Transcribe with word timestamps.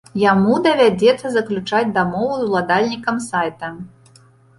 Яму 0.21 0.53
давядзецца 0.67 1.27
заключаць 1.35 1.89
дамову 1.97 2.31
з 2.39 2.43
уладальнікам 2.47 3.21
сайта. 3.27 3.71